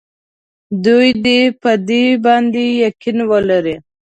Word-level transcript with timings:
دوی 0.85 1.07
دې 1.25 1.39
په 1.61 1.71
دې 1.87 2.03
باندې 2.25 2.63
یقین 2.85 3.17
ولري. 3.31 3.75